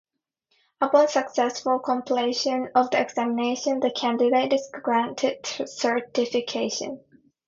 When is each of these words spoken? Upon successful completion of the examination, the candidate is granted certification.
Upon 0.81 1.09
successful 1.09 1.77
completion 1.77 2.71
of 2.73 2.89
the 2.89 2.99
examination, 2.99 3.81
the 3.81 3.91
candidate 3.91 4.51
is 4.51 4.67
granted 4.81 5.45
certification. 5.45 7.03